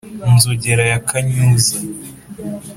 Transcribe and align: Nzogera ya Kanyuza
Nzogera 0.33 0.83
ya 0.91 0.99
Kanyuza 1.09 1.75